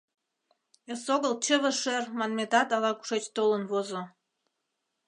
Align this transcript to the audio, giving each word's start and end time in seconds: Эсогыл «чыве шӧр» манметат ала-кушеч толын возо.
Эсогыл 0.91 1.33
«чыве 1.45 1.71
шӧр» 1.81 2.03
манметат 2.17 2.69
ала-кушеч 2.75 3.25
толын 3.35 3.63
возо. 3.71 4.01